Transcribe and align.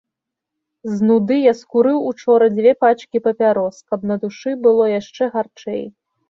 З 0.93 1.09
нуды 1.09 1.35
я 1.39 1.51
скурыў 1.59 1.99
учора 2.11 2.47
дзве 2.55 2.71
пачкі 2.85 3.21
папярос, 3.27 3.75
каб 3.93 4.09
на 4.13 4.19
душы 4.25 4.55
было 4.65 4.89
яшчэ 4.95 5.23
гарчэй. 5.37 5.83